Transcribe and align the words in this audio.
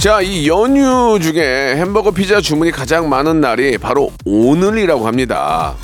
자, 0.00 0.20
이 0.20 0.46
연휴 0.46 1.18
중에 1.20 1.74
햄버거 1.74 2.12
피자 2.12 2.40
주문이 2.40 2.70
가장 2.70 3.08
많은 3.08 3.40
날이 3.40 3.76
바로 3.78 4.12
오늘이라고 4.24 5.08
합니다. 5.08 5.74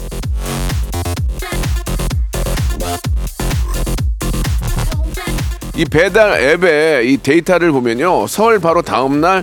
이 5.77 5.85
배달 5.85 6.41
앱에 6.41 7.03
이 7.07 7.17
데이터를 7.17 7.73
보면요. 7.73 8.29
설 8.29 8.61
바로 8.61 8.83
다음 8.83 9.21
날 9.21 9.43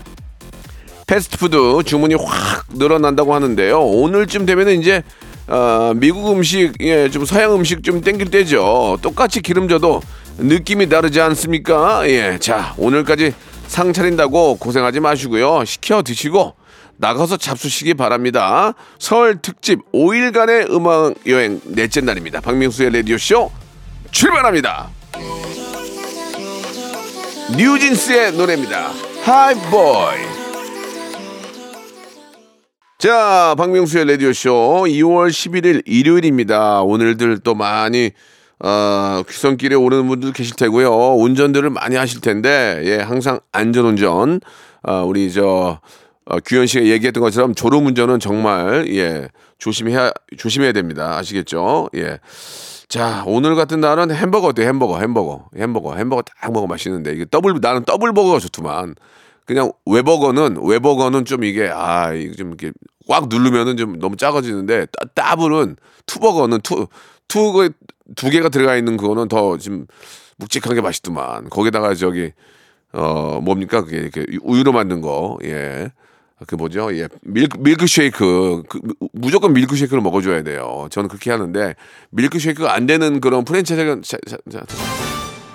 패스트푸드 1.05 1.83
주문이 1.85 2.15
확 2.15 2.63
늘어난다고 2.69 3.35
하는데요. 3.35 3.77
오늘쯤 3.77 4.45
되면은 4.45 4.79
이제 4.79 5.03
어, 5.47 5.91
미국 5.97 6.31
음식, 6.31 6.75
예, 6.79 7.09
좀 7.09 7.25
서양 7.25 7.53
음식 7.53 7.83
좀 7.83 7.99
땡길 7.99 8.31
때죠. 8.31 8.99
똑같이 9.01 9.41
기름져도 9.41 10.01
느낌이 10.37 10.87
다르지 10.87 11.19
않습니까? 11.19 12.07
예, 12.07 12.37
자 12.39 12.73
오늘까지 12.77 13.33
상 13.71 13.93
차린다고 13.93 14.57
고생하지 14.57 14.99
마시고요. 14.99 15.63
시켜 15.63 16.01
드시고 16.01 16.55
나가서 16.97 17.37
잡수시기 17.37 17.93
바랍니다. 17.93 18.73
설 18.99 19.41
특집 19.41 19.79
5일간의 19.93 20.69
음악 20.71 21.15
여행 21.25 21.61
넷째 21.63 22.01
날입니다. 22.01 22.41
박명수의 22.41 22.91
라디오 22.91 23.17
쇼 23.17 23.49
출발합니다. 24.11 24.89
뉴진스의 27.57 28.33
노래입니다. 28.33 28.91
하이보이. 29.23 30.41
자, 32.99 33.55
박명수의 33.57 34.05
라디오쇼 34.05 34.83
2월 34.87 35.29
11일 35.29 35.81
일요일입니다. 35.85 36.81
오늘들 36.81 37.39
또 37.39 37.55
많이, 37.55 38.11
어, 38.63 39.23
귀성길에 39.27 39.75
오르는 39.75 40.07
분들 40.07 40.33
계실 40.33 40.55
테고요. 40.55 41.15
운전들을 41.15 41.69
많이 41.71 41.95
하실 41.95 42.21
텐데, 42.21 42.81
예, 42.85 42.97
항상 42.97 43.39
안전운전. 43.51 44.39
어, 44.83 45.03
우리 45.05 45.31
저, 45.31 45.79
어, 46.25 46.39
규현 46.45 46.67
씨가 46.67 46.85
얘기했던 46.85 47.21
것처럼 47.21 47.55
졸음 47.55 47.87
운전은 47.87 48.19
정말, 48.19 48.85
예, 48.89 49.29
조심해야, 49.57 50.11
조심해야 50.37 50.73
됩니다. 50.73 51.17
아시겠죠? 51.17 51.89
예. 51.95 52.19
자, 52.87 53.23
오늘 53.25 53.55
같은 53.55 53.79
날은 53.79 54.11
햄버거 54.11 54.47
어때요? 54.47 54.67
햄버거, 54.67 54.99
햄버거, 54.99 55.47
햄버거, 55.55 55.95
햄버거 55.95 56.21
딱 56.21 56.51
먹어 56.51 56.67
맛있는데 56.67 57.13
이게 57.13 57.25
더블 57.29 57.57
나는 57.61 57.83
더블 57.83 58.13
버거가 58.13 58.39
좋더만. 58.39 58.95
그냥 59.45 59.71
외버거는 59.85 60.57
외버거는 60.61 61.25
좀 61.25 61.43
이게 61.43 61.69
아 61.73 62.13
이게 62.13 62.33
좀 62.33 62.49
이렇게 62.49 62.71
꽉 63.07 63.27
누르면은 63.27 63.75
좀 63.75 63.97
너무 63.99 64.15
작아지는데 64.17 64.87
따, 65.15 65.35
더블은 65.35 65.77
two버거는 66.05 66.61
two 66.61 66.87
two 67.31 67.69
두 68.15 68.29
개가 68.29 68.49
들어가 68.49 68.75
있는 68.75 68.97
그거는 68.97 69.27
더좀 69.27 69.87
묵직한 70.37 70.75
게 70.75 70.81
맛있더만. 70.81 71.49
거기다가 71.49 71.93
저기 71.95 72.31
어 72.93 73.39
뭡니까 73.41 73.83
그게 73.83 73.97
이렇게 73.97 74.25
우유로 74.41 74.71
만든 74.73 75.01
거 75.01 75.37
예. 75.43 75.91
그 76.47 76.55
뭐죠? 76.55 76.89
예, 76.97 77.07
밀크 77.21 77.57
밀크쉐이크 77.59 78.63
그, 78.67 78.79
무조건 79.13 79.53
밀크쉐이크를 79.53 80.01
먹어줘야 80.01 80.41
돼요. 80.41 80.87
저는 80.89 81.07
그렇게 81.07 81.29
하는데 81.29 81.75
밀크쉐이크가 82.09 82.73
안 82.73 82.87
되는 82.87 83.21
그런 83.21 83.45
프랜차이즈가 83.45 83.97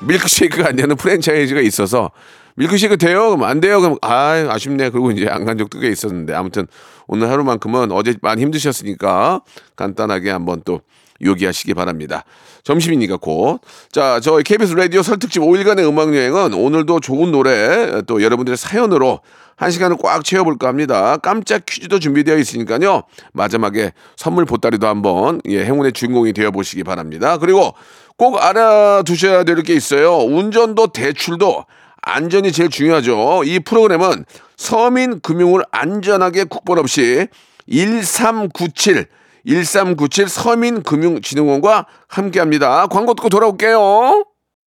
밀크쉐이크가 0.06 0.68
안 0.68 0.76
되는 0.76 0.94
프랜차이즈가 0.94 1.60
있어서 1.60 2.12
밀크쉐이크 2.54 2.96
돼요? 2.98 3.30
그럼 3.30 3.42
안 3.42 3.60
돼요? 3.60 3.80
그럼 3.80 3.98
아 4.00 4.46
아쉽네. 4.48 4.90
그리고 4.90 5.10
이제 5.10 5.26
안 5.28 5.44
간 5.44 5.58
적도 5.58 5.80
꽤 5.80 5.88
있었는데 5.88 6.34
아무튼 6.34 6.66
오늘 7.08 7.28
하루만큼은 7.30 7.90
어제 7.92 8.14
많이 8.22 8.42
힘드셨으니까 8.42 9.42
간단하게 9.74 10.30
한번 10.30 10.62
또 10.64 10.80
요기하시기 11.22 11.74
바랍니다. 11.74 12.24
점심이니까 12.64 13.16
곧. 13.18 13.60
자, 13.92 14.18
저희 14.20 14.42
KBS 14.42 14.74
라디오 14.74 15.02
설특집 15.02 15.42
5일간의 15.42 15.88
음악여행은 15.88 16.54
오늘도 16.54 17.00
좋은 17.00 17.30
노래 17.32 18.02
또 18.06 18.22
여러분들의 18.22 18.56
사연으로 18.56 19.20
한 19.56 19.70
시간을 19.70 19.96
꽉 20.02 20.22
채워볼까 20.24 20.68
합니다. 20.68 21.16
깜짝 21.18 21.64
퀴즈도 21.64 21.98
준비되어 21.98 22.36
있으니까요. 22.36 23.04
마지막에 23.32 23.92
선물 24.16 24.44
보따리도 24.44 24.86
한번 24.86 25.40
예, 25.48 25.64
행운의 25.64 25.92
주인공이 25.92 26.32
되어보시기 26.34 26.84
바랍니다. 26.84 27.38
그리고 27.38 27.72
꼭 28.18 28.42
알아두셔야 28.42 29.44
될 29.44 29.62
게 29.62 29.74
있어요. 29.74 30.16
운전도 30.18 30.88
대출도 30.88 31.64
안전이 32.02 32.52
제일 32.52 32.68
중요하죠. 32.68 33.42
이 33.44 33.60
프로그램은 33.60 34.24
서민 34.56 35.20
금융을 35.20 35.64
안전하게 35.70 36.44
국번 36.44 36.78
없이 36.78 37.26
1397 37.68 39.06
1397 39.46 40.28
서민금융진흥원과 40.28 41.86
함께합니다. 42.08 42.86
광고 42.88 43.14
듣고 43.14 43.28
돌아올게요. 43.28 44.24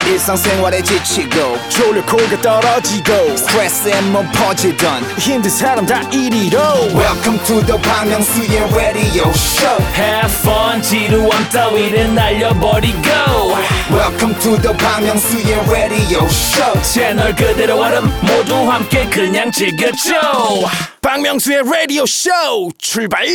일상생활에 0.07 0.81
지치고, 0.81 1.57
졸려 1.69 2.03
코가 2.05 2.41
떨어지고, 2.41 3.35
스트레스에 3.35 4.01
몸 4.13 4.25
퍼지던, 4.31 5.03
힘든 5.19 5.49
사람 5.51 5.85
다 5.85 6.01
이리로. 6.09 6.57
welcome 6.95 7.37
to 7.45 7.61
the 7.65 7.79
Bang 7.83 8.09
Myung-soo's 8.09 8.73
radio 8.73 9.29
show 9.35 9.77
Have 9.93 10.33
fun, 10.39 10.81
지루함 10.81 11.49
따위를 11.49 12.15
날려버리고. 12.15 12.97
welcome 13.91 14.33
to 14.39 14.57
the 14.61 14.75
Bang 14.77 15.05
Myung-soo's 15.05 15.69
radio 15.69 16.25
show 16.25 16.81
채널 16.81 17.35
그대로 17.35 17.77
얼음 17.79 18.05
모두 18.21 18.55
함께 18.71 19.05
그냥 19.09 19.51
즐겨줘. 19.51 20.15
박명수의 21.01 21.63
라디오 21.69 22.05
쇼 22.05 22.29
출발 22.79 23.25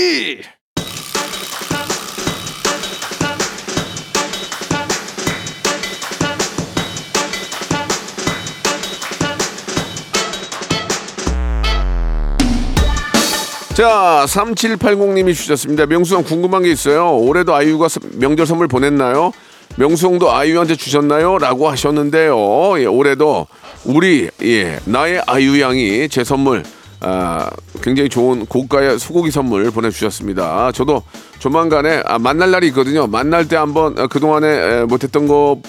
자, 13.75 14.25
3780님이 14.29 15.35
주셨습니다. 15.35 15.87
명수 15.87 16.15
형 16.15 16.23
궁금한 16.23 16.62
게 16.62 16.71
있어요. 16.71 17.17
올해도 17.19 17.55
아이유가 17.55 17.89
서- 17.89 17.99
명절 18.12 18.47
선물 18.47 18.69
보냈나요? 18.69 19.33
명수 19.77 20.07
형도 20.07 20.31
아이유한테 20.33 20.77
주셨나요? 20.77 21.39
라고 21.39 21.69
하셨는데요. 21.69 22.37
예, 22.79 22.84
올해도 22.87 23.49
우리, 23.84 24.31
예, 24.43 24.79
나의 24.84 25.23
아이유 25.27 25.61
양이 25.61 26.09
제 26.09 26.23
선물, 26.23 26.63
아, 27.01 27.51
굉장히 27.83 28.09
좋은 28.09 28.47
고가의 28.47 29.01
소고기 29.01 29.33
선물 29.33 29.69
보내주셨습니다. 29.73 30.71
저도 30.71 31.03
조만간에, 31.41 32.03
아, 32.07 32.21
만날 32.21 32.53
날이 32.53 32.69
있거든요. 32.69 33.09
만날 33.09 33.49
때 33.49 33.57
한번 33.57 33.99
아, 33.99 34.07
그동안에 34.07 34.47
에, 34.47 34.84
못했던 34.84 35.27
거 35.27 35.61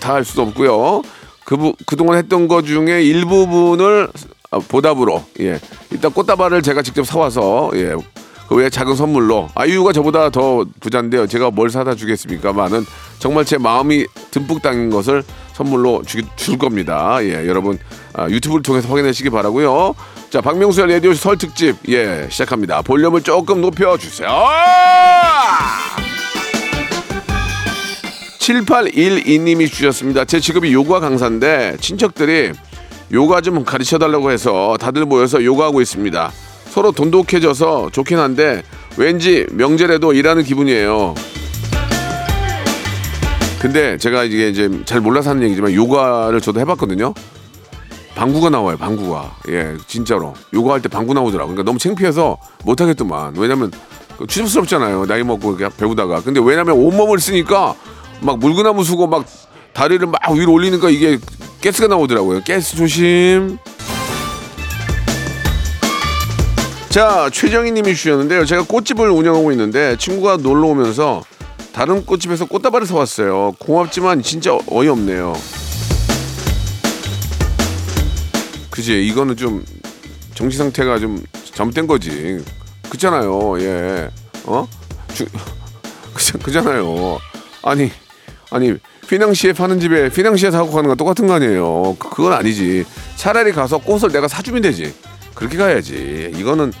다 0.00 0.14
할 0.14 0.24
수도 0.24 0.42
없고요. 0.42 1.02
그, 1.44 1.56
부- 1.56 1.74
그동안 1.86 2.16
했던 2.18 2.46
것 2.48 2.64
중에 2.64 3.02
일부분을 3.02 4.08
아, 4.08 4.10
보답으로, 4.68 5.24
예. 5.40 5.58
일단 5.90 6.12
꽃다발을 6.12 6.62
제가 6.62 6.82
직접 6.82 7.06
사와서, 7.06 7.70
예. 7.74 7.94
그 8.48 8.54
외에 8.54 8.70
작은 8.70 8.94
선물로 8.94 9.48
아이유가 9.54 9.92
저보다 9.92 10.30
더 10.30 10.64
부자인데요. 10.80 11.26
제가 11.26 11.50
뭘 11.50 11.68
사다 11.68 11.94
주겠습니까만은 11.96 12.84
정말 13.18 13.44
제 13.44 13.58
마음이 13.58 14.06
듬뿍 14.30 14.62
담긴 14.62 14.90
것을 14.90 15.24
선물로 15.52 16.02
주, 16.06 16.22
줄 16.36 16.58
겁니다. 16.58 17.18
예, 17.22 17.46
여러분 17.46 17.78
아, 18.12 18.28
유튜브를 18.28 18.62
통해서 18.62 18.88
확인하시기 18.88 19.30
바라고요. 19.30 19.94
자, 20.30 20.40
박명수의 20.40 20.92
라디오 20.92 21.14
설 21.14 21.36
특집 21.38 21.76
예 21.88 22.28
시작합니다. 22.30 22.82
볼륨을 22.82 23.22
조금 23.22 23.60
높여 23.60 23.96
주세요. 23.96 24.28
7812님이 28.38 29.68
주셨습니다. 29.68 30.24
제 30.24 30.38
직업이 30.38 30.72
요가 30.72 31.00
강사인데 31.00 31.78
친척들이 31.80 32.52
요가 33.12 33.40
좀 33.40 33.64
가르쳐 33.64 33.98
달라고 33.98 34.30
해서 34.30 34.76
다들 34.80 35.04
모여서 35.04 35.42
요가하고 35.42 35.80
있습니다. 35.80 36.32
서로 36.70 36.92
돈독해져서 36.92 37.90
좋긴 37.92 38.18
한데 38.18 38.62
왠지 38.96 39.46
명절에도 39.52 40.12
일하는 40.12 40.42
기분이에요. 40.42 41.14
근데 43.60 43.96
제가 43.96 44.24
이게 44.24 44.48
이제 44.48 44.70
잘 44.84 45.00
몰라서 45.00 45.30
하는 45.30 45.42
얘기지만 45.44 45.72
요가를 45.72 46.40
저도 46.40 46.60
해봤거든요. 46.60 47.14
방구가 48.14 48.50
나와요, 48.50 48.76
방구가. 48.76 49.36
예, 49.48 49.76
진짜로. 49.86 50.34
요가 50.54 50.74
할 50.74 50.80
때 50.80 50.88
방구 50.88 51.14
나오더라고요. 51.14 51.54
그러니까 51.54 51.62
너무 51.64 51.78
창피해서 51.78 52.38
못하겠더만. 52.64 53.34
왜냐면 53.36 53.70
그 54.18 54.26
추접스럽잖아요. 54.26 55.06
나이 55.06 55.22
먹고 55.22 55.56
이렇게 55.56 55.74
배우다가. 55.76 56.22
근데 56.22 56.40
왜냐면 56.40 56.76
온몸을 56.76 57.18
쓰니까 57.18 57.74
막 58.20 58.38
물구나무 58.38 58.84
쓰고 58.84 59.06
막 59.06 59.26
다리를 59.74 60.06
막 60.06 60.18
위로 60.32 60.52
올리니까 60.52 60.88
이게 60.88 61.18
가스가 61.66 61.88
나오더라고요. 61.88 62.42
가스 62.46 62.76
조심. 62.76 63.58
자, 66.90 67.28
최정희 67.32 67.72
님이 67.72 67.92
주셨는데요. 67.96 68.44
제가 68.44 68.62
꽃집을 68.62 69.10
운영하고 69.10 69.50
있는데 69.50 69.96
친구가 69.96 70.36
놀러 70.36 70.68
오면서 70.68 71.24
다른 71.72 72.06
꽃집에서 72.06 72.44
꽃다발을 72.44 72.86
사왔어요. 72.86 73.56
고맙지만 73.58 74.22
진짜 74.22 74.56
어이없네요. 74.70 75.34
그지? 78.70 79.04
이거는 79.04 79.36
좀 79.36 79.64
정신 80.34 80.58
상태가 80.58 81.00
좀 81.00 81.20
잘못된 81.52 81.88
거지. 81.88 82.44
그렇잖아요. 82.88 83.60
예. 83.60 84.08
어? 84.44 84.68
주, 85.12 85.26
그, 86.14 86.38
그잖아요. 86.38 87.18
아니, 87.62 87.90
아니, 88.50 88.74
휘낭시에 89.08 89.52
파는 89.52 89.80
집에 89.80 90.06
휘낭시에 90.08 90.50
사고 90.50 90.70
가는 90.70 90.88
건 90.88 90.96
똑같은 90.96 91.26
거 91.26 91.34
아니에요. 91.34 91.96
그- 91.98 92.10
그건 92.10 92.32
아니지. 92.32 92.84
차라리 93.16 93.52
가서 93.52 93.78
꽃을 93.78 94.10
내가 94.12 94.28
사주면 94.28 94.62
되지. 94.62 94.94
그렇게 95.34 95.56
가야지. 95.56 96.32
이거는 96.36 96.72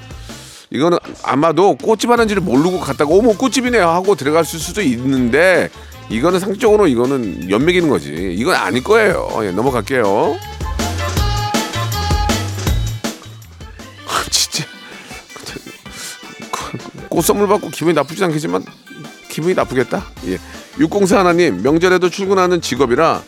이거는 0.70 0.98
아마도 1.22 1.76
꽃집 1.76 2.10
하는지를 2.10 2.42
모르고 2.42 2.80
갔다가 2.80 3.12
어머 3.14 3.32
꽃집이네 3.36 3.78
하고 3.78 4.14
들어갔을 4.16 4.58
수도 4.58 4.82
있는데 4.82 5.68
이거는 6.08 6.40
상적으로 6.40 6.86
이거는 6.88 7.50
연맥이는 7.50 7.88
거지. 7.88 8.34
이건 8.36 8.54
아닐 8.56 8.82
거예요. 8.82 9.28
예, 9.42 9.50
넘어갈게요. 9.52 10.36
아, 14.08 14.24
진짜 14.30 14.64
꽃 17.08 17.22
선물 17.24 17.46
받고 17.48 17.70
기분이 17.70 17.94
나쁘지 17.94 18.24
않겠지만 18.24 18.64
기분이 19.36 19.54
나쁘겠다. 19.54 20.02
예. 20.28 20.38
604 20.78 21.18
하나님 21.18 21.62
명절에도 21.62 22.08
출근하는 22.08 22.62
직업이라 22.62 23.20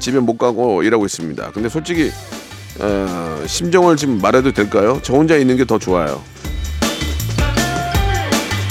집에 0.00 0.18
못 0.18 0.36
가고 0.36 0.82
일하고 0.82 1.06
있습니다. 1.06 1.52
근데 1.52 1.68
솔직히 1.68 2.10
어, 2.80 3.44
심정을 3.46 3.96
지금 3.96 4.20
말해도 4.20 4.50
될까요? 4.50 4.98
저 5.02 5.12
혼자 5.14 5.36
있는 5.36 5.56
게 5.56 5.64
더 5.64 5.78
좋아요. 5.78 6.20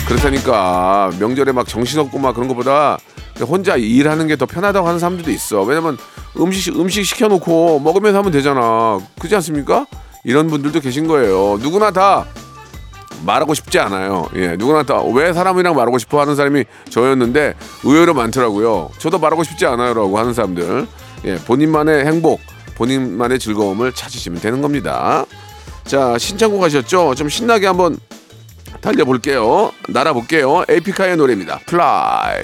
그렇다니까 0.08 1.10
명절에 1.20 1.54
막 1.54 1.66
정신없고 1.70 2.20
막 2.20 2.34
그런 2.36 2.50
것보다 2.50 2.98
혼자 3.48 3.78
일하는 3.78 4.28
게 4.28 4.36
더 4.36 4.46
편하다고 4.46 4.86
하는 4.86 5.00
사람들도 5.00 5.32
있어. 5.32 5.64
왜냐면 5.64 5.98
음식 6.38 6.78
음식 6.78 7.06
시켜놓고 7.06 7.80
먹으면서 7.80 8.20
하면 8.20 8.32
되잖아. 8.34 9.00
그렇지 9.20 9.34
않습니까? 9.36 9.88
이런 10.26 10.48
분들도 10.48 10.82
계신 10.82 11.08
거예요. 11.08 11.58
누구나 11.62 11.92
다 11.92 12.26
말하고 13.26 13.54
싶지 13.54 13.80
않아요. 13.80 14.28
예, 14.36 14.56
누구나 14.58 14.84
다 14.84 15.02
왜 15.02 15.34
사람이랑 15.34 15.76
말하고 15.76 15.98
싶어 15.98 16.22
하는 16.22 16.36
사람이 16.36 16.66
저였는데 16.90 17.54
의외로 17.84 18.14
많더라고요. 18.14 18.90
저도 18.98 19.20
말하고 19.20 19.44
싶지 19.44 19.66
않아요라고 19.66 20.18
하는 20.18 20.34
사람들. 20.34 20.88
예, 21.26 21.36
본인만의 21.36 22.06
행복, 22.06 22.40
본인만의 22.76 23.40
즐거움을 23.40 23.94
찾으시면 23.94 24.42
되는 24.42 24.62
겁니다. 24.62 25.26
자, 25.86 26.18
신청곡 26.18 26.64
하셨죠? 26.64 27.16
좀 27.16 27.30
신나게 27.30 27.68
한번 27.68 27.98
달려볼게요. 28.82 29.72
날아볼게요. 29.90 30.64
에픽하이의 30.68 31.18
노래입니다. 31.18 31.60
Fly. 31.66 32.44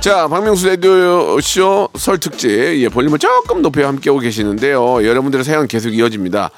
자, 0.00 0.28
박명수 0.28 0.68
라디오쇼 0.68 1.88
설 1.96 2.18
특집. 2.18 2.48
예, 2.50 2.88
볼륨을 2.88 3.18
조금 3.18 3.62
높여 3.62 3.86
함께하고 3.88 4.20
계시는데요. 4.20 5.04
여러분들의 5.04 5.44
사연 5.44 5.66
계속 5.66 5.90
이어집니다. 5.90 6.50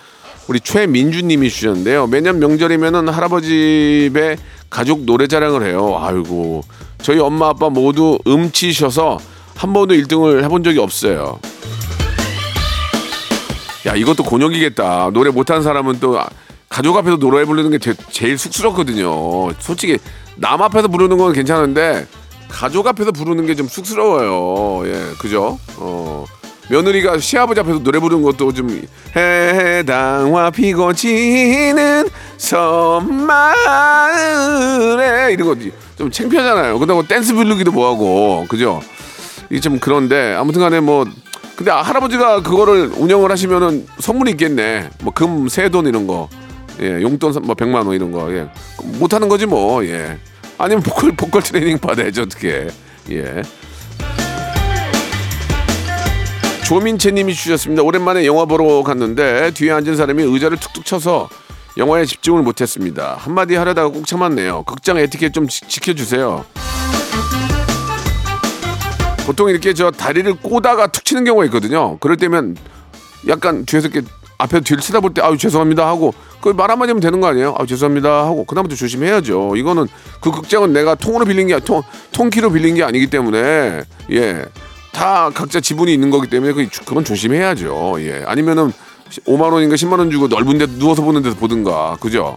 우리 0.47 0.61
최민주님이 0.61 1.49
주셨는데요. 1.49 2.07
매년 2.07 2.39
명절이면은 2.39 3.09
할아버지 3.09 4.09
집에 4.09 4.37
가족 4.69 5.05
노래 5.05 5.27
자랑을 5.27 5.65
해요. 5.67 5.97
아이고. 5.99 6.63
저희 7.03 7.19
엄마 7.19 7.49
아빠 7.49 7.71
모두 7.71 8.19
음치셔서 8.27 9.19
한 9.57 9.73
번도 9.73 9.95
1등을 9.95 10.45
해본 10.45 10.63
적이 10.63 10.81
없어요. 10.81 11.41
야 13.87 13.95
이것도 13.97 14.23
곤욕이겠다. 14.23 15.11
노래 15.15 15.31
못하는 15.31 15.63
사람은 15.63 15.99
또 15.99 16.21
가족 16.69 16.97
앞에서 16.99 17.17
노래 17.17 17.45
부르는 17.47 17.71
게 17.71 17.79
제, 17.79 17.95
제일 18.11 18.37
쑥스럽거든요. 18.37 19.51
솔직히 19.61 19.99
남 20.37 20.61
앞에서 20.61 20.89
부르는 20.89 21.17
건 21.17 21.33
괜찮은데 21.33 22.07
가족 22.51 22.87
앞에서 22.87 23.13
부르는 23.13 23.47
게 23.47 23.55
좀 23.55 23.69
쑥스러워요. 23.69 24.87
예, 24.89 25.13
그죠? 25.19 25.59
어. 25.77 26.25
며느리가 26.69 27.19
시아버지 27.19 27.59
앞에서 27.61 27.81
노래 27.81 27.99
부르는 27.99 28.23
것도 28.23 28.53
좀 28.53 28.81
해당화 29.17 30.51
피고 30.51 30.93
지는 30.93 32.09
섬마을에 34.01 35.33
이런 35.33 35.49
거좀 35.49 36.11
창피하잖아요. 36.13 36.79
그렇다고 36.79 37.07
댄스 37.07 37.35
부르기도 37.35 37.73
뭐하고 37.73 38.47
그죠? 38.49 38.81
이게 39.51 39.61
좀 39.61 39.79
그런데 39.81 40.35
아무튼간에 40.35 40.79
뭐 40.81 41.05
근데 41.57 41.71
할아버지가 41.73 42.43
그거를 42.43 42.93
운영을 42.97 43.31
하시면은 43.33 43.87
선물이 43.99 44.31
있겠네. 44.33 44.91
뭐 45.03 45.13
금, 45.13 45.49
세 45.49 45.69
돈 45.69 45.87
이런 45.87 46.07
거. 46.07 46.29
예, 46.81 47.03
용돈 47.03 47.33
뭐 47.43 47.55
100만 47.55 47.87
원 47.87 47.93
이런 47.95 48.13
거. 48.13 48.33
예. 48.33 48.49
못 48.99 49.13
하는 49.13 49.29
거지 49.29 49.45
뭐. 49.45 49.85
예. 49.85 50.19
아니면 50.61 50.83
보컬 50.83 51.13
보컬 51.13 51.43
트레이닝 51.43 51.79
받아야죠, 51.79 52.23
어떻게. 52.23 52.69
예. 53.11 53.43
조민채 56.67 57.13
님이 57.13 57.35
주셨습니다. 57.35 57.83
오랜만에 57.83 58.27
영화 58.27 58.45
보러 58.45 58.83
갔는데 58.83 59.53
뒤에 59.53 59.73
앉은 59.73 59.97
사람이 59.97 60.23
의자를 60.23 60.59
툭툭 60.59 60.85
쳐서 60.85 61.31
영화에 61.79 62.05
집중을 62.05 62.43
못했습니다. 62.43 63.17
한마디 63.19 63.55
하려다가 63.57 63.89
꼭 63.89 64.07
참았네요. 64.07 64.65
극장 64.65 64.99
에티켓 64.99 65.33
좀 65.33 65.49
지, 65.49 65.63
지켜주세요. 65.67 66.45
보통 69.25 69.49
이렇게 69.49 69.73
저 69.73 69.91
다리를 69.91 70.35
꼬다가 70.35 70.89
툭 70.89 71.07
치는 71.07 71.25
경우가 71.25 71.47
있거든요. 71.47 71.97
그럴 72.01 72.19
때면 72.19 72.57
약간 73.29 73.65
뒤에서 73.65 73.89
이렇게 73.89 74.07
앞에 74.37 74.61
뒤를 74.61 74.83
쳐다볼 74.83 75.15
때 75.15 75.23
아유 75.23 75.39
죄송합니다 75.39 75.87
하고 75.87 76.13
그 76.41 76.51
말 76.53 76.71
한마디 76.71 76.91
하면 76.91 77.01
되는 77.01 77.21
거 77.21 77.27
아니에요? 77.29 77.55
아 77.59 77.67
죄송합니다 77.67 78.25
하고 78.25 78.45
그다음부터 78.45 78.77
조심해야죠. 78.77 79.57
이거는 79.57 79.87
그 80.21 80.31
극장은 80.31 80.73
내가 80.73 80.95
통으로 80.95 81.25
빌린 81.27 81.49
게 81.49 81.59
통, 81.61 81.83
통키로 82.13 82.51
빌린 82.51 82.75
게 82.75 82.83
아니기 82.83 83.09
때문에 83.09 83.83
예. 84.13 84.45
다 84.93 85.31
각자 85.35 85.61
지분이 85.61 85.93
있는 85.93 86.11
거기 86.11 86.29
때문에 86.29 86.53
그, 86.53 86.67
그건 86.85 87.05
조심해야죠. 87.05 87.97
예. 88.01 88.25
아니면은 88.27 88.73
5만 89.27 89.53
원인가 89.53 89.77
10만 89.77 89.99
원 89.99 90.11
주고 90.11 90.29
넓은 90.29 90.59
데 90.59 90.67
누워서 90.67 91.03
보는 91.03 91.23
데서 91.23 91.37
보든가. 91.37 91.97
그죠? 92.01 92.37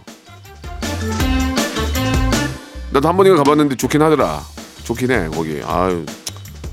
나도 2.90 3.08
한 3.08 3.16
번인가 3.16 3.38
가봤는데 3.42 3.76
좋긴 3.76 4.02
하더라. 4.02 4.40
좋긴 4.84 5.10
해, 5.10 5.28
거기. 5.28 5.60
아유, 5.64 6.04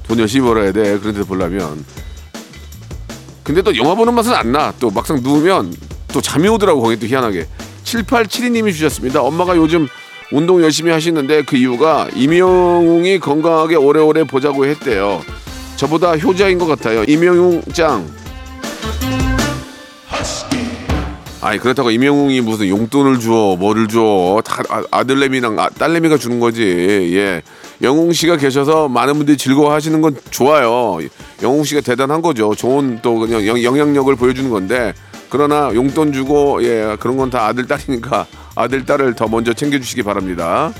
돈 0.07 0.19
열심히 0.19 0.45
벌어야 0.47 0.71
돼. 0.71 0.99
그런 0.99 1.13
데서 1.13 1.25
보려면. 1.25 1.83
근데 3.43 3.61
또 3.61 3.75
영화 3.75 3.95
보는 3.95 4.13
맛은 4.13 4.33
안 4.33 4.51
나. 4.51 4.71
또 4.79 4.89
막상 4.91 5.19
누우면 5.23 5.73
또 6.13 6.21
잠이 6.21 6.47
오더라고, 6.49 6.81
거기 6.81 6.99
또 6.99 7.07
희한하게. 7.07 7.47
7872님이 7.83 8.71
주셨습니다. 8.73 9.21
엄마가 9.21 9.55
요즘 9.57 9.87
운동 10.31 10.61
열심히 10.61 10.91
하시는데 10.91 11.43
그 11.43 11.57
이유가 11.57 12.07
임영웅이 12.15 13.19
건강하게 13.19 13.75
오래오래 13.75 14.23
보자고 14.25 14.65
했대요. 14.65 15.21
저보다 15.75 16.15
효자인 16.17 16.57
것 16.57 16.67
같아요. 16.67 17.03
임영웅 17.03 17.63
짱. 17.73 18.07
아니 21.43 21.57
그렇다고 21.57 21.89
임영웅이 21.89 22.39
무슨 22.41 22.67
용돈을 22.69 23.19
줘, 23.19 23.55
뭐를 23.59 23.87
줘? 23.87 24.41
다 24.45 24.61
아- 24.69 24.83
아들내미랑 24.91 25.57
아- 25.59 25.69
딸내미가 25.69 26.17
주는 26.17 26.39
거지. 26.39 26.61
예. 26.61 27.41
영웅 27.81 28.13
씨가 28.13 28.37
계셔서 28.37 28.87
많은 28.87 29.15
분들이 29.15 29.37
즐거워하시는 29.37 30.01
건 30.01 30.15
좋아요. 30.29 30.99
영웅 31.41 31.63
씨가 31.63 31.81
대단한 31.81 32.21
거죠. 32.21 32.53
좋은 32.53 32.99
또 33.01 33.15
그냥 33.17 33.45
영- 33.47 33.61
영향력을 33.63 34.15
보여주는 34.17 34.47
건데 34.51 34.93
그러나 35.31 35.71
용돈 35.73 36.11
주고 36.13 36.61
예 36.63 36.97
그런 36.99 37.17
건 37.17 37.29
다 37.31 37.45
아들 37.47 37.65
딸이니까 37.65 38.27
아들 38.55 38.85
딸을 38.85 39.15
더 39.15 39.27
먼저 39.29 39.53
챙겨주시기 39.53 40.03
바랍니다. 40.03 40.73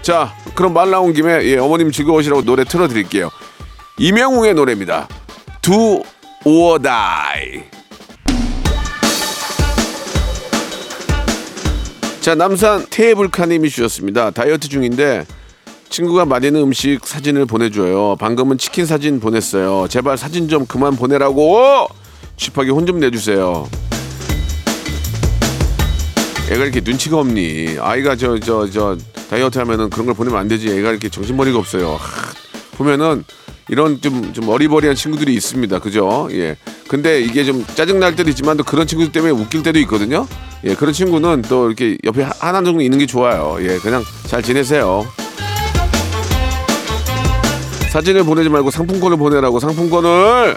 자 0.00 0.32
그럼 0.54 0.72
말 0.72 0.90
나온 0.90 1.12
김에 1.12 1.44
예 1.44 1.58
어머님 1.58 1.92
즐거우시라고 1.92 2.42
노래 2.42 2.64
틀어드릴게요. 2.64 3.30
이명웅의 3.98 4.54
노래입니다. 4.54 5.06
Or 6.44 6.78
Die. 6.82 7.64
자 12.20 12.34
남산 12.34 12.86
테이블카님이 12.88 13.68
주셨습니다. 13.68 14.30
다이어트 14.30 14.68
중인데 14.68 15.26
친구가 15.90 16.24
맛있는 16.24 16.62
음식 16.62 17.00
사진을 17.04 17.44
보내줘요. 17.46 18.16
방금은 18.16 18.56
치킨 18.58 18.86
사진 18.86 19.20
보냈어요. 19.20 19.86
제발 19.88 20.16
사진 20.16 20.48
좀 20.48 20.64
그만 20.66 20.96
보내라고 20.96 21.86
쥐하게 22.36 22.70
혼 22.70 22.86
좀 22.86 22.98
내주세요. 23.00 23.68
애가 26.50 26.64
이렇게 26.64 26.80
눈치가 26.80 27.18
없니? 27.18 27.76
아이가 27.80 28.16
저 28.16 28.38
저 28.38 28.68
저 28.70 28.96
다이어트 29.30 29.58
하면은 29.58 29.88
그런 29.88 30.06
걸 30.06 30.14
보내면 30.14 30.38
안 30.40 30.48
되지. 30.48 30.68
애가 30.68 30.90
이렇게 30.90 31.08
정신머리가 31.08 31.58
없어요. 31.58 31.92
하, 31.94 32.32
보면은 32.76 33.24
이런 33.68 34.00
좀, 34.02 34.32
좀 34.34 34.48
어리버리한 34.48 34.94
친구들이 34.96 35.32
있습니다. 35.34 35.78
그죠? 35.78 36.28
예. 36.32 36.56
근데 36.88 37.20
이게 37.22 37.42
좀 37.44 37.64
짜증날 37.74 38.14
때도 38.16 38.28
있지만 38.30 38.56
또 38.58 38.64
그런 38.64 38.86
친구들 38.86 39.12
때문에 39.12 39.32
웃길 39.32 39.62
때도 39.62 39.78
있거든요. 39.80 40.26
예. 40.64 40.74
그런 40.74 40.92
친구는 40.92 41.42
또 41.48 41.68
이렇게 41.68 41.96
옆에 42.04 42.22
하- 42.22 42.32
하나 42.40 42.62
정도 42.62 42.82
있는 42.82 42.98
게 42.98 43.06
좋아요. 43.06 43.56
예. 43.60 43.78
그냥 43.78 44.04
잘 44.26 44.42
지내세요. 44.42 45.06
사진을 47.92 48.24
보내지 48.24 48.48
말고 48.48 48.70
상품권을 48.70 49.16
보내라고 49.16 49.60
상품권을 49.60 50.56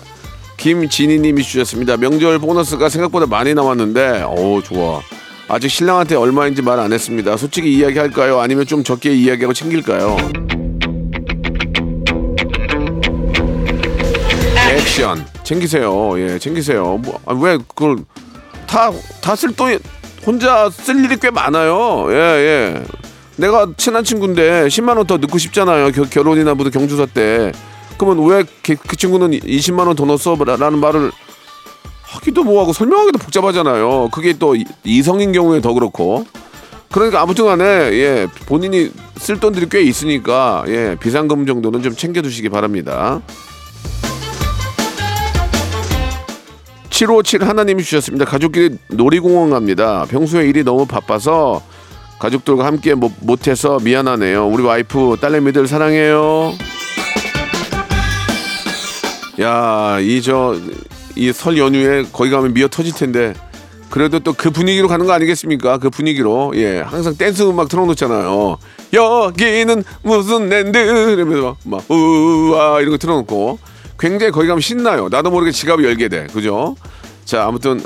김진희님이 0.65 1.43
주셨습니다. 1.43 1.95
명절 1.95 2.39
보너스가 2.39 2.89
생각보다 2.89 3.27
많이 3.27 3.53
남았는데, 3.53 4.23
오 4.23 4.63
좋아. 4.63 4.99
아직 5.47 5.69
신랑한테 5.69 6.15
얼마인지 6.15 6.63
말 6.63 6.79
안 6.79 6.91
했습니다. 6.91 7.37
솔직히 7.37 7.71
이야기할까요? 7.77 8.39
아니면 8.39 8.65
좀 8.65 8.83
적게 8.83 9.13
이야기하고 9.13 9.53
챙길까요? 9.53 10.17
액션 14.73 15.23
챙기세요. 15.43 16.19
예, 16.19 16.39
챙기세요. 16.39 16.97
뭐, 16.97 17.19
아, 17.27 17.33
왜 17.39 17.57
그걸 17.57 17.97
다다 18.65 19.35
쓸 19.35 19.53
돈이 19.55 19.77
혼자 20.25 20.67
쓸 20.71 21.05
일이 21.05 21.15
꽤 21.21 21.29
많아요. 21.29 22.07
예, 22.09 22.15
예. 22.15 22.83
내가 23.35 23.67
친한 23.77 24.03
친구인데 24.03 24.65
10만 24.65 24.97
원 24.97 25.05
더 25.05 25.17
넣고 25.17 25.37
싶잖아요. 25.37 25.91
겨, 25.91 26.05
결혼이나 26.05 26.55
무슨 26.55 26.71
경조사 26.71 27.05
때. 27.05 27.51
그러면 27.97 28.25
왜 28.25 28.43
그 28.65 28.95
친구는 28.97 29.31
20만 29.31 29.87
원 29.87 29.95
더 29.95 30.05
넣었어? 30.05 30.35
라는 30.35 30.79
말을 30.79 31.11
하기도 32.03 32.43
뭐하고 32.43 32.73
설명하기도 32.73 33.17
복잡하잖아요. 33.19 34.09
그게 34.11 34.33
또 34.33 34.55
이- 34.55 34.63
이성인 34.83 35.31
경우에 35.31 35.61
더 35.61 35.73
그렇고. 35.73 36.25
그러니까 36.91 37.21
아무튼 37.21 37.45
간에 37.45 37.63
예 37.63 38.27
본인이 38.45 38.89
쓸 39.17 39.39
돈들이 39.39 39.67
꽤 39.69 39.81
있으니까 39.81 40.63
예 40.67 40.95
비상금 40.99 41.45
정도는 41.45 41.81
좀 41.83 41.95
챙겨 41.95 42.21
두시기 42.21 42.47
바랍니다. 42.49 43.21
757 46.89 47.43
하나님이 47.43 47.83
주셨습니다. 47.83 48.23
가족끼리 48.25 48.77
놀이공원 48.87 49.49
갑니다. 49.49 50.05
평소에 50.09 50.47
일이 50.47 50.63
너무 50.63 50.85
바빠서 50.85 51.61
가족들과 52.19 52.65
함께 52.65 52.93
못, 52.93 53.11
못해서 53.19 53.77
미안하네요. 53.83 54.47
우리 54.47 54.63
와이프 54.63 55.17
딸내미들 55.19 55.67
사랑해요. 55.67 56.53
야, 59.41 59.97
이 59.99 60.21
저 60.21 60.55
이 61.17 61.31
설 61.31 61.57
연휴에 61.57 62.03
거기 62.11 62.29
가면 62.29 62.53
미어 62.53 62.67
터질 62.67 62.93
텐데 62.93 63.33
그래도 63.89 64.19
또 64.19 64.33
그 64.33 64.51
분위기로 64.51 64.87
가는 64.89 65.05
거 65.05 65.13
아니겠습니까? 65.13 65.77
그 65.77 65.89
분위기로 65.89 66.51
예 66.55 66.79
항상 66.81 67.15
댄스 67.15 67.43
음악 67.43 67.69
틀어놓잖아요. 67.69 68.57
여기는 68.91 69.83
무슨 70.03 70.49
랜드 70.49 70.77
이러면서 70.77 71.55
막 71.63 71.89
우와 71.89 72.81
이런 72.81 72.91
거 72.91 72.97
틀어놓고 72.97 73.59
굉장히 73.97 74.31
거기 74.33 74.47
가면 74.47 74.59
신나요. 74.59 75.07
나도 75.09 75.31
모르게 75.31 75.51
지갑을 75.51 75.85
열게 75.85 76.09
돼, 76.09 76.27
그죠? 76.33 76.75
자 77.23 77.45
아무튼 77.45 77.81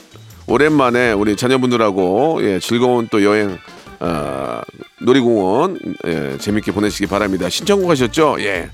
오랜만에 0.47 1.11
우리 1.11 1.35
자녀분들하고 1.35 2.39
예 2.41 2.59
즐거운 2.59 3.07
또 3.11 3.23
여행 3.23 3.59
어, 3.99 4.61
놀이공원 5.01 5.77
예, 6.07 6.37
재밌게 6.39 6.71
보내시기 6.71 7.05
바랍니다. 7.05 7.47
신청곡 7.49 7.91
하셨죠? 7.91 8.37
예. 8.39 8.71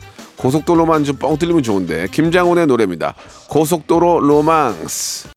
고속도로만 0.49 1.03
좀 1.05 1.15
뻥 1.17 1.37
뚫리면 1.37 1.63
좋은데 1.63 2.05
김장훈의 2.11 2.67
노래입니다. 2.67 3.15
고속도로 3.49 4.19
로망스. 4.19 5.29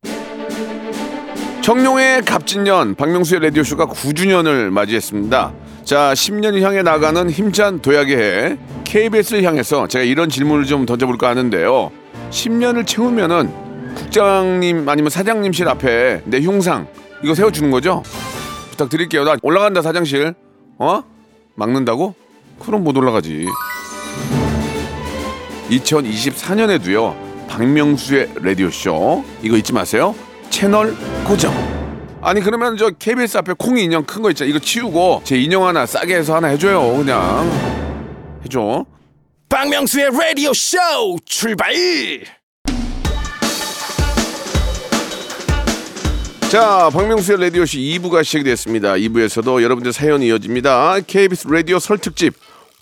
청룡의 1.62 2.22
갑진년 2.26 2.94
박명수의 2.94 3.40
라디오쇼가 3.40 3.86
9주년을 3.86 4.68
맞이했습니다. 4.68 5.52
자, 5.84 6.12
10년을 6.12 6.60
향해 6.60 6.82
나가는 6.82 7.30
힘찬 7.30 7.80
도약의 7.80 8.16
해 8.18 8.58
KBS를 8.84 9.44
향해서 9.44 9.86
제가 9.86 10.04
이런 10.04 10.28
질문을 10.28 10.66
좀 10.66 10.84
던져볼까 10.84 11.28
하는데요. 11.30 11.90
10년을 12.30 12.86
채우면은 12.86 13.50
국장님 13.94 14.86
아니면 14.90 15.08
사장님실 15.08 15.68
앞에 15.68 16.20
내 16.26 16.40
흉상 16.40 16.86
이거 17.24 17.34
세워주는 17.34 17.70
거죠? 17.70 18.02
부탁드릴게요. 18.72 19.24
나 19.24 19.36
올라간다 19.40 19.80
사장실. 19.80 20.34
어? 20.78 21.02
막는다고? 21.54 22.14
그럼 22.58 22.84
못 22.84 22.94
올라가지. 22.98 23.46
2024년에도요. 25.70 27.46
박명수의 27.48 28.28
라디오 28.42 28.70
쇼 28.70 29.24
이거 29.42 29.56
잊지 29.56 29.72
마세요. 29.72 30.14
채널 30.50 30.94
고정. 31.24 31.52
아니 32.20 32.40
그러면 32.40 32.76
저 32.76 32.90
KBS 32.90 33.38
앞에 33.38 33.54
콩이 33.56 33.84
인형 33.84 34.04
큰 34.04 34.22
거 34.22 34.30
있잖아. 34.30 34.48
이거 34.48 34.58
치우고 34.58 35.22
제 35.24 35.38
인형 35.38 35.66
하나 35.66 35.86
싸게 35.86 36.16
해서 36.16 36.34
하나 36.34 36.48
해줘요. 36.48 36.96
그냥 36.96 37.50
해줘. 38.44 38.84
박명수의 39.48 40.10
라디오 40.12 40.52
쇼 40.52 40.76
출발 41.24 41.72
자, 46.50 46.88
박명수의 46.92 47.40
라디오 47.40 47.66
쇼 47.66 47.76
2부가 47.78 48.24
시작이 48.24 48.42
됐습니다. 48.44 48.94
2부에서도 48.94 49.62
여러분들 49.62 49.92
사연이 49.92 50.28
이어집니다. 50.28 51.00
KBS 51.06 51.46
라디오 51.48 51.78
설 51.78 51.98
특집 51.98 52.34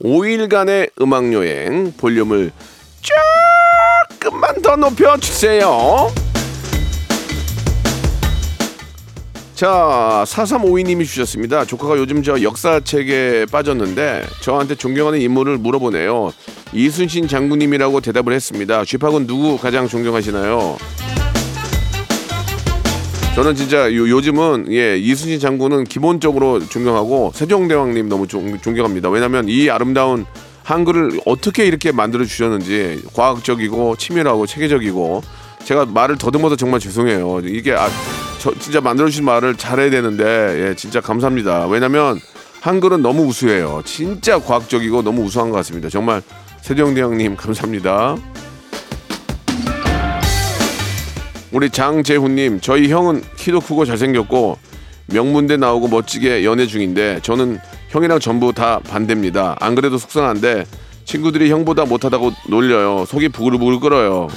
5일간의 0.02 0.90
음악 1.00 1.33
여행 1.33 1.93
볼륨을 1.97 2.52
조금만 4.21 4.61
더 4.63 4.77
높여주세요. 4.77 6.13
자, 9.55 10.25
4352님이 10.27 11.07
주셨습니다. 11.07 11.65
조카가 11.65 11.97
요즘 11.97 12.23
저 12.23 12.43
역사책에 12.43 13.47
빠졌는데 13.51 14.25
저한테 14.43 14.75
존경하는 14.75 15.21
인물을 15.21 15.57
물어보네요. 15.59 16.33
이순신 16.75 17.29
장군님이라고 17.29 18.01
대답을 18.01 18.35
했습니다. 18.35 18.85
쥐팍은 18.85 19.27
누구 19.27 19.57
가장 19.57 19.89
존경하시나요? 19.89 20.77
저는 23.35 23.55
진짜 23.55 23.95
요, 23.95 24.09
요즘은 24.09 24.73
예 24.73 24.99
이순신 24.99 25.41
장군은 25.41 25.85
기본적으로 25.85 26.59
존경하고 26.67 27.33
세종대왕님 27.35 28.09
너무 28.09 28.27
존, 28.27 28.61
존경합니다. 28.61 29.09
왜냐하면 29.11 29.49
이 29.49 29.71
아름다운 29.71 30.27
한글을 30.67 31.21
어떻게 31.27 31.65
이렇게 31.65 31.93
만들어 31.93 32.25
주셨는지 32.25 33.01
과학적이고 33.15 33.95
치밀하고 33.97 34.47
체계적이고 34.47 35.23
제가 35.65 35.87
말을 35.87 36.19
더듬어서 36.19 36.57
정말 36.57 36.81
죄송해요. 36.81 37.41
이게 37.45 37.73
아, 37.73 37.89
저 38.41 38.53
진짜 38.59 38.81
만들어 38.81 39.09
주신 39.09 39.25
말을 39.25 39.55
잘해야 39.55 39.91
되는데 39.91 40.25
예 40.25 40.75
진짜 40.75 41.01
감사합니다. 41.01 41.69
왜냐하면 41.69 42.19
한글은 42.63 43.01
너무 43.01 43.27
우수해요. 43.27 43.83
진짜 43.85 44.41
과학적이고 44.41 45.03
너무 45.03 45.23
우수한 45.23 45.51
것 45.51 45.57
같습니다. 45.59 45.89
정말 45.89 46.21
세종대왕님 46.63 47.37
감사합니다. 47.37 48.17
우리 51.53 51.71
장재훈님 51.71 52.61
저희 52.61 52.89
형은 52.89 53.23
키도 53.37 53.61
크고 53.61 53.85
잘생겼고 53.85 54.59
명문대 55.07 55.59
나오고 55.59 55.87
멋지게 55.87 56.45
연애 56.45 56.67
중인데 56.67 57.21
저는 57.23 57.61
형이랑 57.97 58.21
전부 58.21 58.53
다 58.53 58.79
반대입니다. 58.87 59.57
안 59.59 59.75
그래도 59.75 59.97
속상한데 59.97 60.67
친구들이 61.07 61.50
형보다 61.50 61.87
못하다고 61.87 62.31
놀려요. 62.49 63.07
속이 63.07 63.31
부글부글 63.31 63.81
끓어요. 63.81 64.29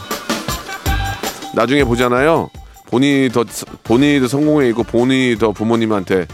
나중에 1.53 1.83
보잖아요. 1.83 2.49
본인이 2.89 3.27
더 3.29 3.43
본인이 3.83 4.21
더 4.21 4.27
성공해 4.29 4.69
있고 4.69 4.83
본인이 4.83 5.37
더 5.37 5.51
부모님한테 5.51 6.25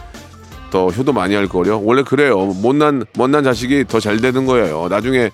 더 0.69 0.89
효도 0.89 1.13
많이 1.13 1.33
할 1.33 1.47
거려. 1.47 1.77
원래 1.77 2.03
그래요. 2.03 2.45
못난 2.45 3.03
못난 3.15 3.43
자식이 3.43 3.85
더 3.87 3.99
잘 3.99 4.17
되는 4.17 4.45
거예요. 4.45 4.87
나중에 4.87 5.31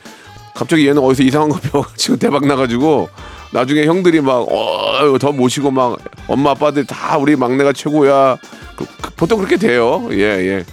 갑자기 0.56 0.88
얘는 0.88 1.02
어디서 1.04 1.24
이상한 1.24 1.50
거 1.50 1.60
배워가지고 1.60 2.18
대박 2.18 2.48
나가지고 2.48 3.10
나중에 3.52 3.86
형들이 3.86 4.22
막 4.22 4.48
어, 4.50 5.18
더 5.20 5.34
모시고 5.34 5.72
막 5.72 5.98
엄마 6.28 6.52
아빠들 6.52 6.86
다 6.86 7.18
우리 7.18 7.36
막내가 7.36 7.74
최고야. 7.74 8.38
그, 8.78 8.86
그, 9.02 9.10
보통 9.12 9.40
그렇게 9.40 9.58
돼요. 9.58 10.08
예 10.12 10.22
예. 10.22 10.66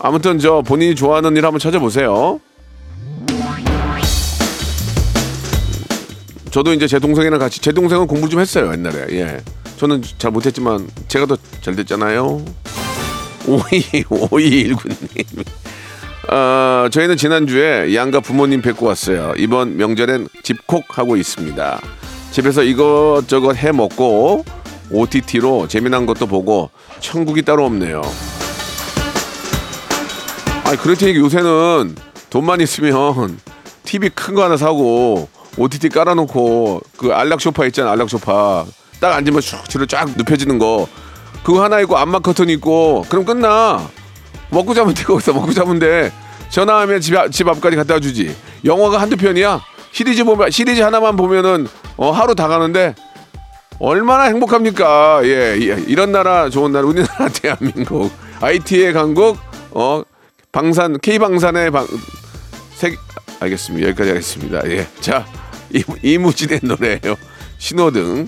아무튼 0.00 0.38
저 0.38 0.62
본인이 0.62 0.94
좋아하는 0.94 1.36
일 1.36 1.44
한번 1.44 1.58
찾아보세요. 1.58 2.40
저도 6.50 6.72
이제 6.72 6.86
제 6.86 6.98
동생이랑 6.98 7.38
같이 7.38 7.60
제 7.60 7.72
동생은 7.72 8.06
공부 8.06 8.28
좀 8.28 8.40
했어요 8.40 8.72
옛날에. 8.72 9.06
예. 9.10 9.40
저는 9.76 10.02
잘 10.18 10.30
못했지만 10.30 10.86
제가 11.08 11.26
더 11.26 11.36
잘 11.60 11.74
됐잖아요. 11.76 12.44
오이 13.48 14.04
오이일구님. 14.30 14.96
어, 16.30 16.88
저희는 16.90 17.16
지난주에 17.16 17.94
양가 17.94 18.20
부모님 18.20 18.62
뵙고 18.62 18.86
왔어요. 18.86 19.34
이번 19.36 19.76
명절엔 19.76 20.28
집콕 20.44 20.96
하고 20.96 21.16
있습니다. 21.16 21.80
집에서 22.30 22.62
이것저것 22.62 23.56
해 23.56 23.72
먹고 23.72 24.44
OTT로 24.90 25.66
재미난 25.68 26.06
것도 26.06 26.26
보고 26.26 26.70
천국이 27.00 27.42
따로 27.42 27.64
없네요. 27.66 28.02
아니 30.66 30.76
그렇다니 30.78 31.16
요새는 31.16 31.94
돈만 32.30 32.60
있으면 32.60 33.38
TV 33.84 34.08
큰 34.10 34.34
거 34.34 34.44
하나 34.44 34.56
사고 34.56 35.28
OTT 35.56 35.88
깔아놓고 35.90 36.80
그 36.96 37.14
안락 37.14 37.40
소파 37.40 37.64
있잖아 37.66 37.92
안락 37.92 38.10
소파. 38.10 38.64
딱 39.00 39.14
앉으면 39.14 39.40
슉 39.40 39.68
뒤로 39.68 39.86
쫙 39.86 40.08
눕혀지는 40.16 40.58
거. 40.58 40.86
그거 41.44 41.62
하나 41.62 41.80
있고 41.80 41.96
안마 41.96 42.18
커튼 42.18 42.50
있고 42.50 43.04
그럼 43.08 43.24
끝나. 43.24 43.88
먹고 44.50 44.74
자면 44.74 44.92
돼 44.94 45.04
거기서 45.04 45.32
먹고 45.32 45.52
자면 45.52 45.78
돼. 45.78 46.12
전화하면 46.50 47.00
집, 47.00 47.16
앞- 47.16 47.30
집 47.30 47.48
앞까지 47.48 47.76
갖다 47.76 48.00
주지. 48.00 48.34
영화가 48.64 49.00
한두 49.00 49.16
편이야. 49.16 49.60
시리즈 49.92 50.24
보면 50.24 50.50
시리즈 50.50 50.80
하나만 50.82 51.16
보면은 51.16 51.68
어, 51.96 52.10
하루 52.10 52.34
다 52.34 52.48
가는데 52.48 52.94
얼마나 53.78 54.24
행복합니까? 54.24 55.20
예, 55.24 55.56
예 55.60 55.84
이런 55.86 56.12
나라 56.12 56.50
좋은 56.50 56.72
나라 56.72 56.86
우리나라 56.86 57.28
대한민국. 57.32 58.10
IT의 58.40 58.92
강국 58.92 59.38
어 59.70 60.02
방산 60.56 60.98
K 61.00 61.18
방산의 61.18 61.70
방 61.70 61.86
세, 62.76 62.96
알겠습니다. 63.40 63.88
여기까지 63.88 64.08
하겠습니다. 64.08 64.62
예. 64.70 64.86
자, 65.00 65.26
이무진의 66.02 66.60
노래예요. 66.62 67.14
신호등. 67.58 68.26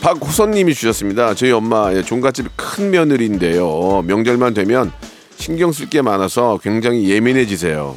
박호선님이 0.00 0.72
주셨습니다. 0.72 1.34
저희 1.34 1.52
엄마 1.52 1.92
예, 1.92 2.02
종갓집 2.02 2.46
큰 2.56 2.92
며느리인데요. 2.92 4.00
명절만 4.06 4.54
되면 4.54 4.90
신경 5.36 5.70
쓸 5.70 5.90
게 5.90 6.00
많아서 6.00 6.58
굉장히 6.62 7.10
예민해지세요. 7.10 7.94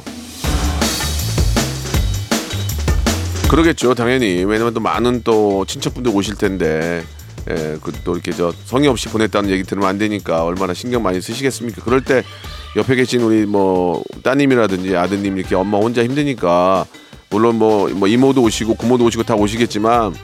그러겠죠, 3.48 3.94
당연히. 3.94 4.44
왜냐면 4.44 4.74
또 4.74 4.80
많은 4.80 5.22
또 5.24 5.64
친척분들 5.64 6.12
오실 6.14 6.34
텐데 6.34 7.02
예, 7.50 7.76
그 7.82 7.92
또 8.04 8.14
이렇게 8.14 8.32
저 8.32 8.52
성의 8.64 8.88
없이 8.88 9.08
보냈다는 9.08 9.50
얘기 9.50 9.62
들으면 9.64 9.88
안 9.88 9.98
되니까 9.98 10.44
얼마나 10.44 10.74
신경 10.74 11.02
많이 11.02 11.20
쓰시겠습니까? 11.20 11.82
그럴 11.82 12.02
때 12.02 12.22
옆에 12.76 12.94
계신 12.94 13.20
우리 13.22 13.46
뭐 13.46 14.02
따님이라든지 14.22 14.96
아드님 14.96 15.38
이렇게 15.38 15.54
엄마 15.54 15.78
혼자 15.78 16.02
힘드니까 16.02 16.86
물론 17.30 17.56
뭐, 17.58 17.88
뭐 17.90 18.08
이모도 18.08 18.42
오시고 18.42 18.74
고모도 18.74 19.04
오시고 19.04 19.22
다 19.24 19.34
오시겠지만 19.34 20.14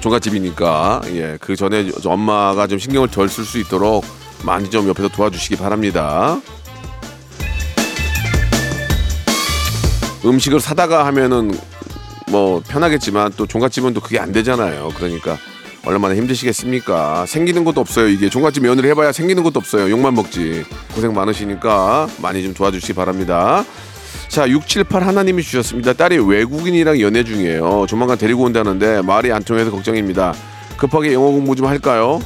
종갓집이니까 0.00 1.02
예, 1.06 1.38
그 1.40 1.56
전에 1.56 1.90
엄마가 2.04 2.66
좀 2.66 2.78
신경을 2.78 3.08
덜 3.08 3.28
쓸 3.28 3.44
수 3.44 3.58
있도록 3.58 4.04
많이 4.44 4.70
좀 4.70 4.88
옆에서 4.88 5.08
도와주시기 5.08 5.56
바랍니다. 5.56 6.40
음식을 10.24 10.60
사다가 10.60 11.06
하면은 11.06 11.56
뭐 12.28 12.62
편하겠지만 12.68 13.32
또 13.36 13.46
종갓집은 13.46 13.94
또 13.94 14.00
그게 14.00 14.18
안 14.18 14.32
되잖아요. 14.32 14.90
그러니까 14.96 15.38
얼마나 15.84 16.14
힘드시겠습니까? 16.14 17.26
생기는 17.26 17.64
것도 17.64 17.80
없어요. 17.80 18.08
이게 18.08 18.28
종갓집 18.28 18.62
며느리 18.62 18.88
해봐야 18.88 19.12
생기는 19.12 19.42
것도 19.42 19.58
없어요. 19.58 19.90
욕만 19.90 20.14
먹지. 20.14 20.64
고생 20.94 21.14
많으시니까 21.14 22.08
많이 22.20 22.42
좀 22.42 22.52
도와주시기 22.54 22.92
바랍니다. 22.94 23.64
자, 24.28 24.48
678 24.48 25.06
하나님이 25.06 25.42
주셨습니다. 25.42 25.94
딸이 25.94 26.18
외국인이랑 26.18 27.00
연애 27.00 27.24
중이에요. 27.24 27.86
조만간 27.88 28.18
데리고 28.18 28.42
온다는데 28.44 29.02
말이 29.02 29.32
안 29.32 29.42
통해서 29.42 29.70
걱정입니다. 29.70 30.34
급하게 30.76 31.14
영어 31.14 31.30
공부 31.30 31.56
좀 31.56 31.66
할까요? 31.66 32.20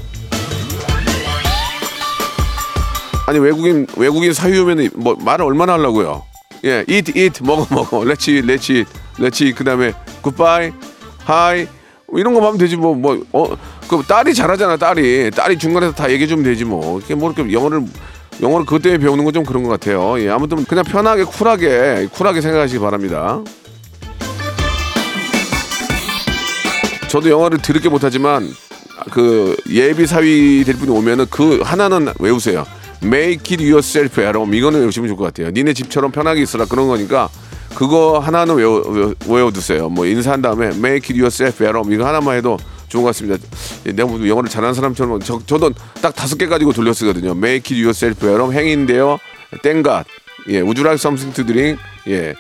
아니 3.26 3.38
외국인 3.38 3.86
외국인 3.96 4.32
사유면 4.32 4.90
뭐 4.94 5.14
말을 5.14 5.44
얼마나 5.44 5.74
하려고요? 5.74 6.24
예, 6.64 6.84
eat 6.88 7.12
eat 7.16 7.42
먹어 7.44 7.66
먹어. 7.72 7.98
eat 8.28 8.46
let's 9.18 9.42
eat 9.44 9.54
그다음에 9.54 9.92
goodbye, 10.22 10.72
hi 11.28 11.64
뭐 11.64 11.81
이런 12.18 12.34
거 12.34 12.40
하면 12.46 12.58
되지 12.58 12.76
뭐 12.76 12.94
뭐 12.94 13.18
어 13.32 13.56
그 13.88 14.02
딸이 14.06 14.32
잘하잖아 14.34 14.76
딸이 14.76 15.30
딸이 15.32 15.58
중간에서 15.58 15.92
다 15.92 16.10
얘기해 16.10 16.26
주면 16.26 16.44
되지 16.44 16.64
뭐 16.64 16.98
이렇게 16.98 17.14
뭐 17.14 17.30
이렇게 17.32 17.52
영어를 17.52 17.82
영어를 18.40 18.64
그것 18.64 18.80
때문에 18.82 18.98
배우는 19.02 19.24
건 19.24 19.32
좀 19.34 19.44
그런 19.44 19.62
것 19.62 19.68
같아요. 19.70 20.18
예, 20.20 20.28
아무튼 20.30 20.64
그냥 20.64 20.84
편하게 20.84 21.24
쿨하게 21.24 22.08
쿨하게 22.12 22.40
생각하시기 22.40 22.78
바랍니다. 22.80 23.40
저도 27.08 27.28
영어를 27.30 27.58
들을게 27.58 27.88
못하지만 27.88 28.48
그 29.10 29.56
예비 29.70 30.06
사위 30.06 30.64
될 30.64 30.76
분이 30.76 30.90
오면은 30.90 31.26
그 31.30 31.60
하나는 31.62 32.08
외우세요. 32.18 32.64
Make 33.02 33.54
it 33.56 33.62
yourself 33.64 34.20
at 34.20 34.36
home 34.36 34.56
이거는 34.56 34.80
외우시면 34.80 35.08
좋을 35.08 35.18
것 35.18 35.24
같아요. 35.24 35.50
니네 35.50 35.74
집처럼 35.74 36.10
편하게 36.12 36.40
있어라 36.42 36.64
그런 36.66 36.88
거니까 36.88 37.28
그거 37.74 38.18
하나는 38.18 38.56
외워, 38.56 38.80
외워, 38.88 39.14
외워 39.28 39.50
두세요. 39.50 39.88
뭐 39.88 40.06
인사한 40.06 40.42
다음에 40.42 40.68
Make 40.68 41.14
it 41.14 41.20
yourself 41.20 41.62
home 41.64 41.94
이거 41.94 42.06
하나만 42.06 42.36
해도 42.36 42.58
좋은 42.88 43.02
것 43.02 43.08
같습니다. 43.08 43.42
예, 43.86 43.92
내가 43.92 44.08
뭐 44.08 44.26
영어를 44.26 44.48
잘하는 44.48 44.74
사람처럼 44.74 45.20
저, 45.20 45.40
저도 45.46 45.72
딱 46.00 46.14
다섯 46.14 46.36
개 46.36 46.46
가지고 46.46 46.72
돌려 46.72 46.92
쓰거든요. 46.92 47.30
Make 47.32 47.74
it 47.74 47.82
yourself 47.82 48.26
at 48.26 48.38
home 48.38 48.56
행인데요. 48.56 49.18
땡갓 49.62 50.06
예, 50.48 50.58
like 50.58 50.94
something 50.94 51.34
to 51.34 51.44
drink? 51.44 51.80
예, 52.08 52.34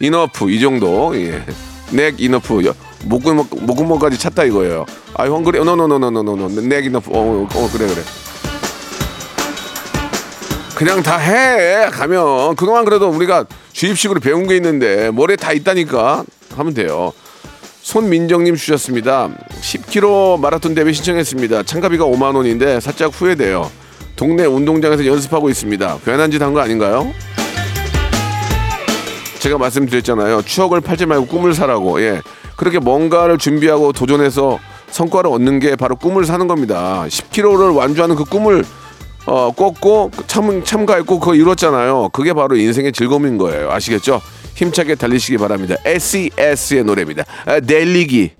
enough 0.00 0.50
이 0.50 0.60
정도 0.60 1.14
예. 1.16 1.44
neck 1.92 2.24
enough 2.24 2.48
목구멍 3.04 3.46
목구멍까지 3.50 4.18
찼다 4.18 4.44
이거예요. 4.44 4.86
아 5.14 5.24
헝그리 5.24 5.58
노노노노노노노 5.58 6.44
neck 6.62 6.86
enough 6.86 7.08
어, 7.12 7.46
어 7.52 7.70
그래 7.72 7.86
그래. 7.86 8.02
그냥 10.74 11.02
다 11.02 11.18
해 11.18 11.88
가면 11.90 12.56
그동안 12.56 12.84
그래도 12.84 13.08
우리가 13.08 13.44
주입식으로 13.72 14.20
배운 14.20 14.46
게 14.48 14.56
있는데 14.56 15.10
머리에 15.12 15.36
다 15.36 15.52
있다니까 15.52 16.24
하면 16.56 16.74
돼요. 16.74 17.12
손민정님 17.82 18.56
주셨습니다. 18.56 19.28
10km 19.60 20.40
마라톤 20.40 20.74
대회 20.74 20.90
신청했습니다. 20.92 21.62
참가비가 21.64 22.04
5만 22.06 22.34
원인데 22.34 22.80
살짝 22.80 23.12
후회돼요. 23.12 23.70
동네 24.16 24.44
운동장에서 24.46 25.06
연습하고 25.06 25.48
있습니다. 25.50 25.98
괜한 26.04 26.30
짓 26.30 26.42
한 26.42 26.54
거 26.54 26.60
아닌가요? 26.60 27.12
제가 29.38 29.58
말씀드렸잖아요. 29.58 30.42
추억을 30.42 30.80
팔지 30.80 31.06
말고 31.06 31.26
꿈을 31.26 31.52
사라고. 31.54 32.00
예. 32.00 32.22
그렇게 32.56 32.78
뭔가를 32.78 33.36
준비하고 33.38 33.92
도전해서 33.92 34.58
성과를 34.90 35.30
얻는 35.30 35.58
게 35.58 35.76
바로 35.76 35.96
꿈을 35.96 36.24
사는 36.24 36.46
겁니다. 36.48 37.04
10km를 37.08 37.76
완주하는 37.76 38.16
그 38.16 38.24
꿈을 38.24 38.64
어, 39.26 39.50
꿨고 39.52 40.10
참, 40.26 40.62
참가했고 40.62 41.18
그거 41.18 41.34
이뤘잖아요. 41.34 42.10
그게 42.12 42.32
바로 42.32 42.56
인생의 42.56 42.92
즐거움인 42.92 43.38
거예요. 43.38 43.70
아시겠죠? 43.70 44.20
힘차게 44.54 44.94
달리시기 44.96 45.38
바랍니다. 45.38 45.76
SES의 45.84 46.84
노래입니다. 46.84 47.24
아, 47.46 47.58
넬리기. 47.60 48.32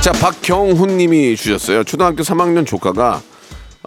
자, 0.00 0.10
박경훈 0.12 0.96
님이 0.96 1.36
주셨어요. 1.36 1.84
초등학교 1.84 2.22
3학년 2.22 2.66
조카가 2.66 3.20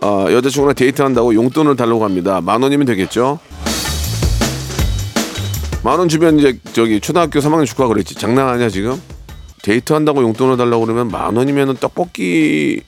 어, 0.04 0.28
여자친구랑 0.30 0.76
데이트한다고 0.76 1.34
용돈을 1.36 1.76
달라고 1.76 2.04
합니다. 2.06 2.40
만 2.42 2.62
원이면 2.62 2.86
되겠죠? 2.86 3.40
만 5.84 6.00
원 6.00 6.10
주면 6.10 6.40
이제 6.40 6.58
저기 6.74 7.00
초등학교 7.00 7.40
3학년 7.40 7.66
조카가 7.66 7.90
그랬지. 7.90 8.16
장난하냐 8.16 8.70
지금? 8.70 9.00
데이트 9.66 9.94
한다고 9.94 10.22
용돈을 10.22 10.58
달라고 10.58 10.86
그러면 10.86 11.08
만 11.08 11.36
원이면은 11.36 11.78
떡볶이 11.78 12.82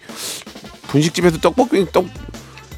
분식집에서 0.90 1.40
떡볶이 1.40 1.84
떡 1.92 2.06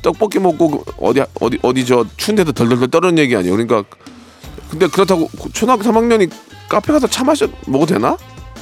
떡볶이 0.02 0.40
먹고 0.40 0.86
어디 1.00 1.22
어디 1.42 1.60
어디 1.62 1.86
저 1.86 2.06
추운데도 2.16 2.54
덜덜덜 2.54 2.88
떨는 2.88 3.18
얘기 3.18 3.36
아니에요. 3.36 3.58
그러니까 3.58 3.84
근데 4.72 4.88
그렇다고 4.88 5.30
초등학교 5.52 5.84
3학년이 5.84 6.32
카페 6.70 6.94
가서 6.94 7.08
차 7.08 7.26
마셔 7.26 7.50
먹어도 7.68 7.96
되나? 7.96 8.16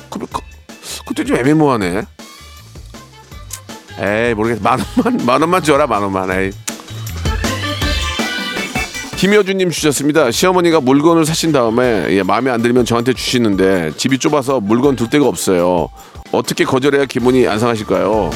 그, 0.10 0.18
그, 0.18 0.42
그때 1.08 1.24
좀 1.24 1.38
애매모하네. 1.38 2.04
에이 4.00 4.34
모르겠어. 4.34 4.64
만 4.64 4.80
원만 4.80 5.26
만 5.26 5.42
원만 5.42 5.62
줘라 5.62 5.86
만 5.86 6.02
원만. 6.02 6.32
에이. 6.32 6.52
김여주님 9.18 9.72
주셨습니다. 9.72 10.30
시어머니가 10.30 10.80
물건을 10.80 11.26
사신 11.26 11.52
다음에 11.52 12.06
예, 12.12 12.22
마음에 12.22 12.52
안 12.52 12.62
들면 12.62 12.86
저한테 12.86 13.14
주시는데 13.14 13.94
집이 13.98 14.20
좁아서 14.20 14.60
물건 14.60 14.96
둘 14.96 15.10
데가 15.10 15.26
없어요. 15.28 15.90
어떻게 16.32 16.64
거절해야 16.64 17.06
기분이 17.06 17.48
안 17.48 17.58
상하실까요? 17.58 18.30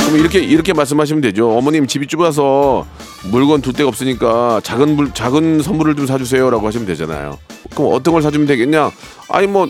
그럼 0.00 0.16
이렇게 0.20 0.40
이렇게 0.40 0.74
말씀하시면 0.74 1.22
되죠. 1.22 1.56
어머님 1.56 1.86
집이 1.86 2.06
좁아서 2.06 2.86
물건 3.30 3.62
둘 3.62 3.72
데가 3.72 3.88
없으니까 3.88 4.60
작은 4.62 4.94
물 4.94 5.14
작은 5.14 5.62
선물을 5.62 5.96
좀 5.96 6.06
사주세요라고 6.06 6.66
하시면 6.66 6.86
되잖아요. 6.86 7.38
그럼 7.74 7.94
어떤 7.94 8.12
걸 8.12 8.22
사주면 8.22 8.46
되겠냐? 8.46 8.90
아니 9.30 9.46
뭐 9.46 9.68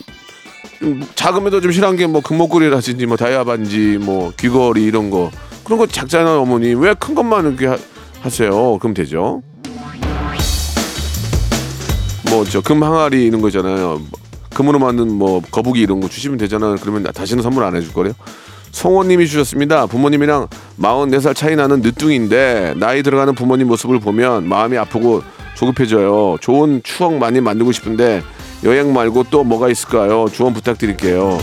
음, 0.82 1.06
작음에도 1.14 1.60
좀 1.60 1.70
실한 1.70 1.94
게 1.96 2.06
뭐 2.08 2.22
금목걸이라든지 2.22 3.06
뭐 3.06 3.16
다이아 3.16 3.44
반지 3.44 3.98
뭐 4.00 4.32
귀걸이 4.36 4.82
이런 4.82 5.10
거 5.10 5.30
그런 5.62 5.78
거 5.78 5.86
작잖아요 5.86 6.40
어머니 6.40 6.74
왜 6.74 6.92
큰 6.94 7.14
것만 7.14 7.56
이렇게 7.56 7.80
하, 8.20 8.24
하세요. 8.24 8.78
그럼 8.78 8.94
되죠? 8.94 9.42
뭐 12.30 12.44
저 12.44 12.60
금 12.60 12.82
항아리 12.82 13.24
이런 13.26 13.40
거 13.40 13.48
있잖아요. 13.48 14.00
금으로 14.54 14.78
만든 14.78 15.12
뭐 15.12 15.40
거북이 15.50 15.80
이런 15.80 16.00
거 16.00 16.08
주시면 16.08 16.38
되잖아요. 16.38 16.76
그러면 16.80 17.04
다시는 17.12 17.42
선물 17.42 17.64
안 17.64 17.74
해줄 17.74 17.92
거래요. 17.92 18.12
송호님이 18.72 19.26
주셨습니다. 19.26 19.86
부모님이랑 19.86 20.46
44살 20.80 21.34
차이 21.34 21.56
나는 21.56 21.80
늦둥인데 21.80 22.74
나이 22.76 23.02
들어가는 23.02 23.34
부모님 23.34 23.66
모습을 23.66 23.98
보면 23.98 24.48
마음이 24.48 24.76
아프고 24.78 25.22
조급해져요. 25.56 26.36
좋은 26.40 26.80
추억 26.84 27.14
많이 27.14 27.40
만들고 27.40 27.72
싶은데 27.72 28.22
여행 28.62 28.92
말고 28.92 29.24
또 29.30 29.42
뭐가 29.42 29.68
있을까요? 29.70 30.26
조언 30.32 30.52
부탁드릴게요. 30.54 31.38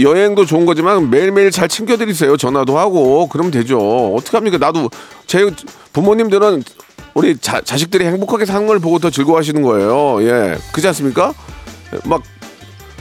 여행도 0.00 0.44
좋은 0.44 0.66
거지만 0.66 1.10
매일매일 1.10 1.50
잘 1.50 1.68
챙겨드리세요. 1.68 2.36
전화도 2.36 2.78
하고 2.78 3.28
그러면 3.28 3.50
되죠. 3.50 4.14
어떡합니까? 4.16 4.58
나도 4.58 4.90
제 5.26 5.50
부모님들은 5.92 6.62
우리 7.14 7.36
자, 7.38 7.60
자식들이 7.60 8.04
행복하게 8.06 8.44
사는 8.44 8.66
걸 8.66 8.80
보고 8.80 8.98
더 8.98 9.10
즐거워하시는 9.10 9.62
거예요. 9.62 10.22
예, 10.22 10.58
그렇지 10.72 10.88
않습니까? 10.88 11.32
막 12.04 12.22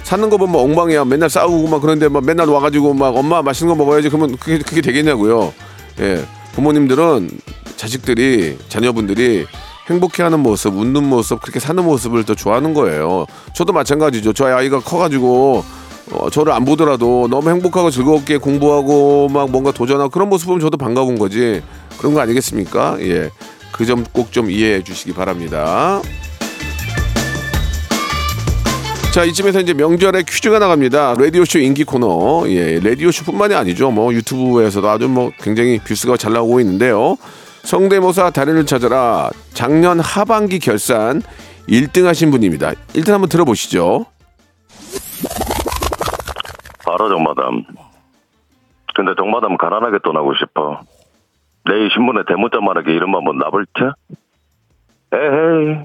사는 0.03 0.29
거 0.29 0.38
보면 0.38 0.56
엉망이야. 0.56 1.06
맨날 1.06 1.29
싸우고 1.29 1.67
막 1.67 1.82
그런데 1.82 2.08
막 2.10 2.23
맨날 2.23 2.47
와가지고 2.47 2.93
막 2.93 3.15
엄마 3.15 3.41
맛있는 3.41 3.75
거 3.75 3.84
먹어야지. 3.84 4.10
그러면 4.10 4.38
그게 4.38 4.60
그게 4.60 4.82
되겠냐고요. 4.82 5.53
예, 6.01 6.23
부모님들은 6.53 7.32
자식들이 7.75 8.58
자녀분들이 8.69 9.47
행복해하는 9.89 10.39
모습, 10.39 10.77
웃는 10.77 11.03
모습, 11.03 11.41
그렇게 11.41 11.60
사는 11.60 11.84
모습을 11.84 12.23
더 12.23 12.36
좋아하는 12.36 12.73
거예요. 12.73 13.25
저도 13.53 13.73
마찬가지죠. 13.73 14.34
저희 14.34 14.53
아이가 14.53 14.79
커가지고 14.79 15.65
어, 16.13 16.30
저를 16.30 16.54
안 16.54 16.65
보더라도 16.65 17.28
너무 17.30 17.49
행복하고 17.49 17.89
즐겁게 17.89 18.38
공부하고 18.38 19.30
막 19.30 19.49
뭔가 19.49 19.71
도전하고 19.71 20.10
그런 20.10 20.30
모습 20.30 20.47
보면 20.47 20.60
저도 20.62 20.78
반가운 20.78 21.17
거지. 21.17 21.62
그런 21.97 22.13
거 22.13 22.21
아니겠습니까? 22.21 22.97
예. 23.02 23.30
그 23.71 23.86
점 23.86 24.04
꼭 24.13 24.32
좀 24.32 24.52
이해해 24.52 24.84
주시기 24.84 25.13
바랍니다. 25.13 26.02
자, 29.12 29.23
이쯤에서 29.23 29.60
이제 29.62 29.73
명절에 29.73 30.23
퀴즈가 30.23 30.58
나갑니다. 30.60 31.13
라디오쇼 31.19 31.60
인기 31.60 31.84
코너. 31.84 32.45
예, 32.47 32.80
라디오쇼뿐만이 32.80 33.54
아니죠. 33.54 33.91
뭐 33.91 34.12
유튜브에서도 34.13 34.89
아주 34.89 35.08
뭐 35.08 35.32
굉장히 35.39 35.80
views가 35.79 36.17
잘 36.17 36.34
나오고 36.34 36.60
있는데요. 36.62 37.17
성대모사 37.63 38.32
달인을 38.32 38.65
찾아라. 38.65 39.30
작년 39.54 39.99
하반기 39.99 40.58
결산 40.60 41.21
1등 41.69 42.04
하신 42.06 42.32
분입니다. 42.32 42.73
일단 42.95 43.13
한번 43.15 43.30
들어보시죠. 43.30 44.08
알아 46.93 47.10
정마담. 47.10 47.63
근데 48.95 49.13
정마담 49.17 49.58
가난하게 49.58 49.99
떠나고 50.03 50.34
싶어. 50.36 50.82
내일 51.65 51.89
신문에 51.91 52.21
대문자 52.27 52.60
말하게 52.60 52.93
이름 52.93 53.15
한번 53.15 53.38
나불쳐? 53.38 53.93
에헤이 55.13 55.77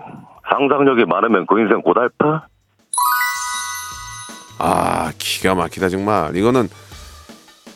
상상력이 0.51 1.05
많으면 1.07 1.47
그 1.47 1.59
인생 1.61 1.81
고달파? 1.81 2.47
아, 4.59 5.12
기가 5.18 5.55
막히다 5.55 5.88
정말. 5.88 6.37
이거는 6.37 6.68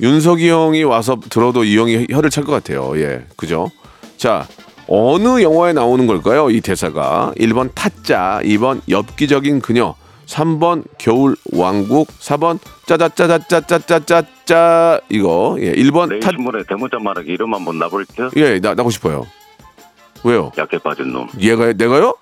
윤석이 0.01 0.51
형이 0.51 0.83
와서 0.85 1.17
들어도 1.17 1.65
이 1.65 1.79
형이 1.79 2.09
혀를 2.11 2.29
찰 2.29 2.45
것 2.45 2.53
같아요. 2.53 2.99
예, 2.99 3.25
그죠? 3.37 3.69
자, 4.17 4.45
어느 4.89 5.43
영화에 5.43 5.73
나오는 5.73 6.07
걸까요? 6.07 6.51
이 6.51 6.61
대사가 6.61 7.33
1번 7.37 7.71
타짜, 7.75 8.41
2번 8.43 8.81
엽기적인 8.91 9.61
그녀, 9.61 9.95
3번 10.33 10.85
겨울 10.97 11.37
왕국, 11.53 12.09
4번 12.09 12.59
짜자짜자짜짜짜짜 12.87 15.01
이거 15.11 15.59
예, 15.61 15.75
1번 15.75 16.09
내일 16.09 16.21
타 16.21 16.31
신문에 16.31 16.63
대문자 16.67 16.99
말하게 16.99 17.35
이름 17.35 17.53
한번 17.53 17.79
나불쳐? 17.79 18.31
예, 18.37 18.59
나 18.59 18.73
나고 18.75 18.89
싶어요. 18.91 19.27
왜요? 20.25 20.51
약해 20.57 20.79
빠진 20.79 21.13
놈. 21.13 21.29
얘가 21.39 21.71
내가요? 21.75 22.15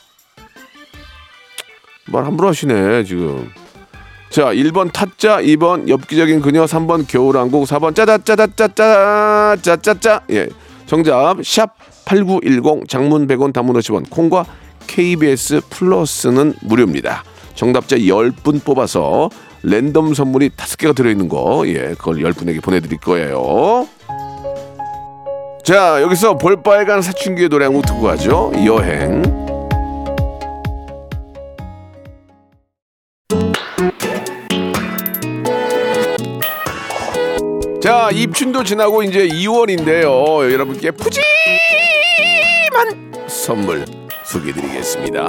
말 2.06 2.24
함부로 2.24 2.48
하시네 2.48 3.04
지금. 3.04 3.48
자, 4.30 4.46
1번 4.46 4.92
타짜, 4.92 5.40
2번 5.40 5.88
엽기적인 5.88 6.40
그녀, 6.40 6.64
3번 6.64 7.06
겨울왕국, 7.06 7.68
4번 7.68 7.94
짜자짜자짜짜 7.94 9.56
짜짜짜. 9.62 10.22
예. 10.30 10.48
정답 10.86 11.36
샵 11.44 11.76
8910 12.06 12.88
장문 12.88 13.28
100원 13.28 13.52
단문 13.52 13.76
50원 13.76 14.10
콩과 14.10 14.46
KBS 14.88 15.60
플러스는 15.70 16.54
무료입니다. 16.62 17.22
정답자 17.60 17.96
10분 17.98 18.64
뽑아서 18.64 19.28
랜덤 19.62 20.14
선물이 20.14 20.48
5개가 20.56 20.96
들어있는 20.96 21.28
거, 21.28 21.62
예, 21.66 21.88
그걸 21.90 22.16
10분에게 22.16 22.62
보내드릴 22.62 22.98
거예요. 23.00 23.86
자, 25.62 26.00
여기서 26.00 26.38
볼빨간 26.38 27.02
사춘기의 27.02 27.50
노래 27.50 27.66
한 27.66 27.74
곡 27.74 27.84
듣고 27.84 28.00
가죠. 28.00 28.50
여행. 28.64 29.22
자, 37.82 38.10
입춘도 38.12 38.64
지나고 38.64 39.02
이제 39.02 39.26
2월인데요. 39.28 40.52
여러분께 40.52 40.90
푸짐한 40.92 41.22
선물 43.26 43.84
소개해드리겠습니다. 44.24 45.28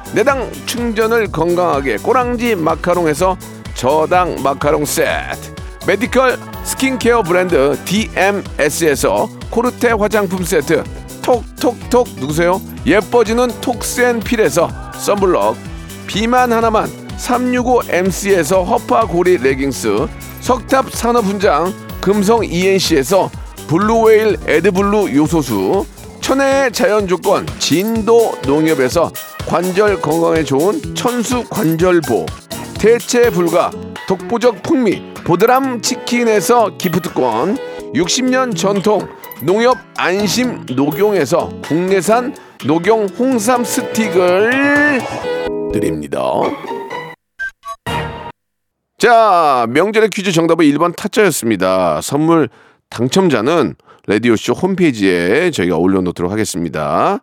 내당 0.13 0.51
충전을 0.65 1.31
건강하게 1.31 1.97
꼬랑지 1.97 2.55
마카롱에서 2.55 3.37
저당 3.75 4.43
마카롱 4.43 4.85
세트, 4.85 5.55
medical 5.87 6.37
skincare 6.63 7.23
브랜드 7.23 7.77
DMS에서 7.85 9.29
코르테 9.49 9.91
화장품 9.91 10.43
세트, 10.43 10.83
톡톡톡 11.21 12.07
누구세요? 12.19 12.61
예뻐지는 12.85 13.49
톡스앤필에서 13.61 14.69
썬블럭, 14.95 15.55
비만 16.07 16.51
하나만 16.51 16.89
365MC에서 17.17 18.65
허파고리 18.65 19.37
레깅스, 19.37 20.07
석탑 20.41 20.91
산업훈장 20.91 21.73
금성 22.01 22.43
ENC에서 22.43 23.29
블루웨일 23.67 24.37
에드블루 24.45 25.15
요소수, 25.15 25.85
천혜의 26.19 26.71
자연 26.71 27.07
조건 27.07 27.45
진도 27.59 28.33
농협에서 28.43 29.11
관절 29.47 30.01
건강에 30.01 30.43
좋은 30.43 30.95
천수 30.95 31.43
관절보, 31.49 32.25
대체 32.79 33.29
불가 33.29 33.71
독보적 34.07 34.63
풍미 34.63 35.13
보드람 35.25 35.81
치킨에서 35.81 36.77
gift권, 36.77 37.57
60년 37.93 38.55
전통 38.55 39.07
농협 39.43 39.77
안심 39.97 40.65
녹용에서 40.75 41.49
국내산 41.63 42.35
녹용 42.65 43.07
홍삼 43.17 43.63
스틱을 43.63 45.01
드립니다. 45.73 46.21
자, 48.97 49.65
명절의 49.69 50.09
퀴즈 50.09 50.31
정답은 50.31 50.65
1번 50.65 50.95
타짜였습니다. 50.95 52.01
선물 52.01 52.49
당첨자는 52.89 53.75
라디오쇼 54.07 54.53
홈페이지에 54.53 55.51
저희가 55.51 55.77
올려놓도록 55.77 56.31
하겠습니다. 56.31 57.19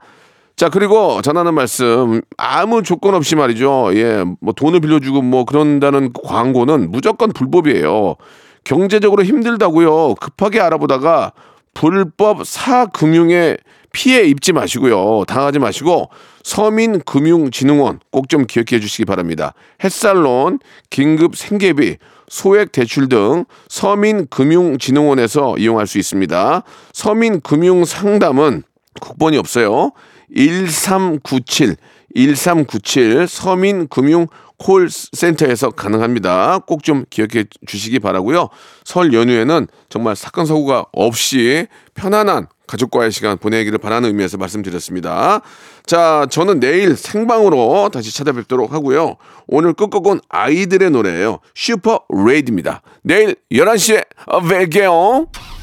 자, 0.58 0.68
그리고 0.68 1.22
전하는 1.22 1.54
말씀, 1.54 2.20
아무 2.36 2.82
조건 2.82 3.14
없이 3.14 3.36
말이죠. 3.36 3.90
예, 3.94 4.24
뭐 4.40 4.52
돈을 4.52 4.80
빌려주고 4.80 5.22
뭐 5.22 5.44
그런다는 5.44 6.12
광고는 6.12 6.90
무조건 6.90 7.32
불법이에요. 7.32 8.16
경제적으로 8.64 9.22
힘들다고요. 9.22 10.16
급하게 10.16 10.58
알아보다가 10.58 11.30
불법 11.74 12.44
사금융에 12.44 13.56
피해 13.92 14.24
입지 14.24 14.52
마시고요. 14.52 15.22
당하지 15.28 15.60
마시고 15.60 16.10
서민금융진흥원 16.42 18.00
꼭 18.10 18.26
좀 18.28 18.44
기억해 18.44 18.80
주시기 18.80 19.04
바랍니다. 19.04 19.54
햇살론, 19.84 20.58
긴급 20.90 21.36
생계비, 21.36 21.98
소액 22.28 22.72
대출 22.72 23.08
등 23.08 23.44
서민금융진흥원에서 23.68 25.54
이용할 25.56 25.86
수 25.86 25.98
있습니다. 25.98 26.64
서민금융상담은 26.94 28.64
국번이 29.00 29.38
없어요. 29.38 29.92
1397 30.34 31.76
1397 32.14 33.26
서민금융 33.28 34.26
콜센터에서 34.58 35.70
가능합니다. 35.70 36.58
꼭 36.66 36.82
좀 36.82 37.04
기억해 37.10 37.44
주시기 37.66 37.98
바라고요. 38.00 38.48
설 38.84 39.12
연휴에는 39.12 39.66
정말 39.88 40.16
사건 40.16 40.46
사고가 40.46 40.86
없이 40.92 41.66
편안한 41.94 42.48
가족과의 42.66 43.12
시간 43.12 43.38
보내기를 43.38 43.78
바라는 43.78 44.08
의미에서 44.08 44.36
말씀드렸습니다. 44.36 45.40
자, 45.86 46.26
저는 46.30 46.60
내일 46.60 46.96
생방으로 46.96 47.88
다시 47.92 48.14
찾아뵙도록 48.14 48.72
하고요. 48.72 49.16
오늘 49.46 49.72
끝곡은 49.72 50.20
아이들의 50.28 50.90
노래예요. 50.90 51.38
슈퍼 51.54 52.00
레이드입니다. 52.10 52.82
내일 53.02 53.36
11시에 53.50 54.04
뵐게요. 54.26 55.57